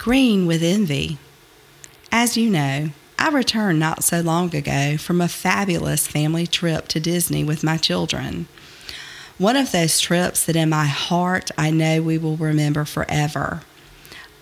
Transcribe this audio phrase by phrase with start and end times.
[0.00, 1.18] green with envy.
[2.10, 7.00] As you know, I returned not so long ago from a fabulous family trip to
[7.00, 8.48] Disney with my children.
[9.36, 13.60] One of those trips that in my heart I know we will remember forever.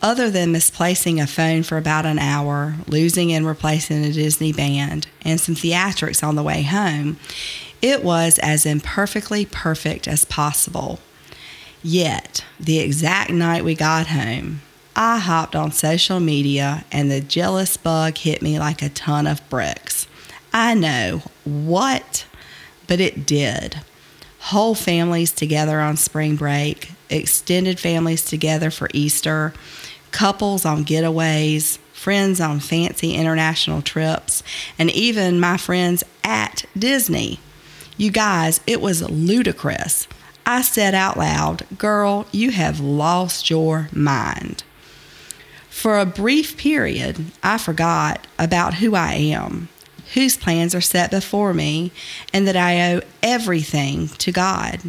[0.00, 5.08] Other than misplacing a phone for about an hour, losing and replacing a Disney band,
[5.22, 7.18] and some theatrics on the way home,
[7.82, 11.00] it was as imperfectly perfect as possible.
[11.82, 14.60] Yet, the exact night we got home,
[15.00, 19.48] I hopped on social media and the jealous bug hit me like a ton of
[19.48, 20.08] bricks.
[20.52, 22.26] I know, what?
[22.88, 23.78] But it did.
[24.40, 29.54] Whole families together on spring break, extended families together for Easter,
[30.10, 34.42] couples on getaways, friends on fancy international trips,
[34.80, 37.38] and even my friends at Disney.
[37.96, 40.08] You guys, it was ludicrous.
[40.44, 44.64] I said out loud, Girl, you have lost your mind.
[45.78, 49.68] For a brief period, I forgot about who I am,
[50.14, 51.92] whose plans are set before me,
[52.32, 54.80] and that I owe everything to God.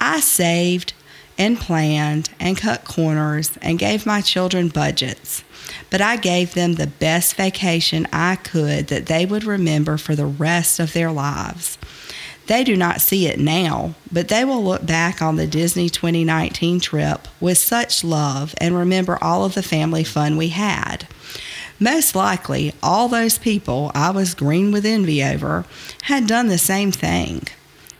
[0.00, 0.94] I saved,
[1.38, 5.44] and planned and cut corners and gave my children budgets.
[5.90, 10.26] But I gave them the best vacation I could that they would remember for the
[10.26, 11.78] rest of their lives.
[12.46, 16.78] They do not see it now, but they will look back on the Disney 2019
[16.80, 21.08] trip with such love and remember all of the family fun we had.
[21.80, 25.64] Most likely, all those people I was green with envy over
[26.02, 27.42] had done the same thing.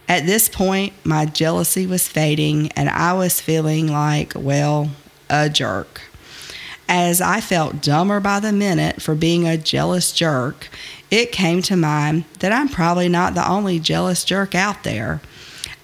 [0.08, 4.90] At this point, my jealousy was fading, and I was feeling like, well,
[5.28, 6.00] a jerk.
[6.88, 10.68] As I felt dumber by the minute for being a jealous jerk,
[11.10, 15.20] it came to mind that I'm probably not the only jealous jerk out there.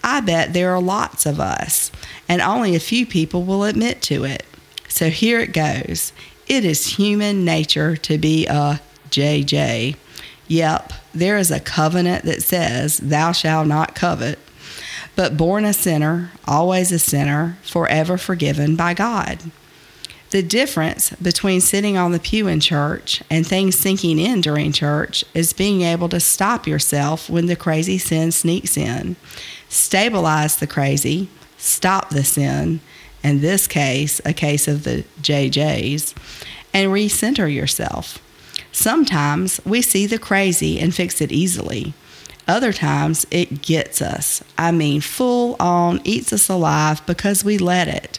[0.04, 1.90] I bet there are lots of us,
[2.28, 4.44] and only a few people will admit to it.
[4.88, 6.12] So here it goes.
[6.46, 8.80] It is human nature to be a
[9.10, 9.96] JJ.
[10.48, 14.38] Yep, there is a covenant that says, Thou shalt not covet.
[15.14, 19.38] But born a sinner, always a sinner, forever forgiven by God.
[20.32, 25.26] The difference between sitting on the pew in church and things sinking in during church
[25.34, 29.16] is being able to stop yourself when the crazy sin sneaks in,
[29.68, 31.28] stabilize the crazy,
[31.58, 32.80] stop the sin,
[33.22, 36.14] in this case, a case of the JJs,
[36.72, 38.18] and recenter yourself.
[38.72, 41.92] Sometimes we see the crazy and fix it easily.
[42.48, 44.42] Other times it gets us.
[44.56, 48.18] I mean, full on eats us alive because we let it.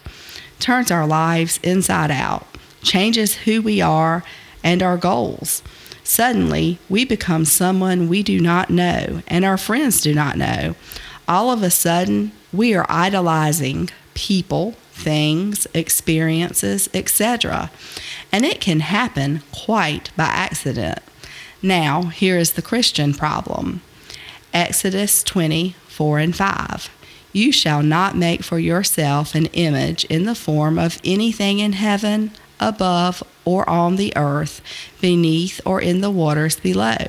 [0.64, 2.48] Turns our lives inside out,
[2.82, 4.24] changes who we are
[4.64, 5.62] and our goals.
[6.06, 10.76] Suddenly, we become someone we do not know and our friends do not know.
[11.28, 17.70] All of a sudden, we are idolizing people, things, experiences, etc.
[18.32, 21.00] And it can happen quite by accident.
[21.62, 23.82] Now, here is the Christian problem
[24.54, 26.90] Exodus 20, 4 and 5.
[27.34, 32.32] You shall not make for yourself an image in the form of anything in heaven,
[32.60, 34.62] above, or on the earth,
[35.02, 37.08] beneath, or in the waters below.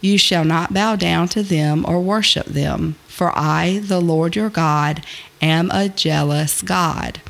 [0.00, 4.48] You shall not bow down to them or worship them, for I, the Lord your
[4.48, 5.04] God,
[5.42, 7.20] am a jealous God,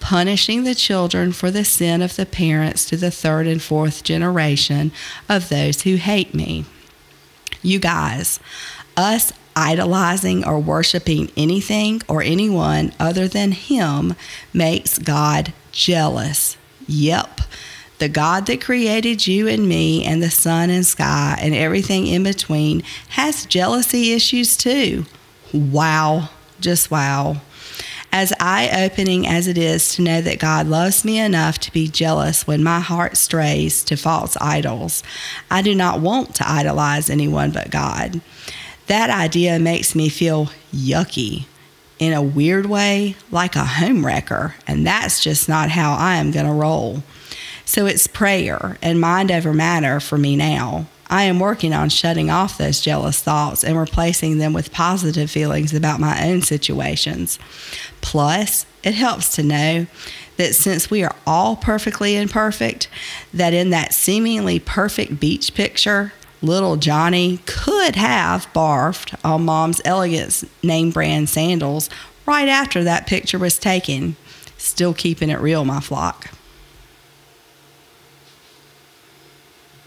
[0.00, 4.90] punishing the children for the sin of the parents to the third and fourth generation
[5.28, 6.64] of those who hate me.
[7.62, 8.40] You guys,
[8.96, 14.14] us idolizing or worshiping anything or anyone other than Him
[14.52, 16.56] makes God jealous.
[16.86, 17.40] Yep.
[17.98, 22.22] The God that created you and me and the sun and sky and everything in
[22.22, 25.06] between has jealousy issues too.
[25.52, 26.28] Wow.
[26.60, 27.40] Just wow.
[28.12, 31.88] As eye opening as it is to know that God loves me enough to be
[31.88, 35.02] jealous when my heart strays to false idols,
[35.50, 38.20] I do not want to idolize anyone but God.
[38.86, 41.46] That idea makes me feel yucky
[41.98, 46.46] in a weird way, like a homewrecker, and that's just not how I am going
[46.46, 47.02] to roll.
[47.64, 50.86] So it's prayer and mind over matter for me now.
[51.08, 55.72] I am working on shutting off those jealous thoughts and replacing them with positive feelings
[55.72, 57.38] about my own situations.
[58.00, 59.86] Plus, it helps to know
[60.36, 62.88] that since we are all perfectly imperfect,
[63.32, 66.12] that in that seemingly perfect beach picture,
[66.46, 71.90] little Johnny could have barfed on mom's elegant name brand sandals
[72.24, 74.16] right after that picture was taken.
[74.56, 76.30] Still keeping it real, my flock.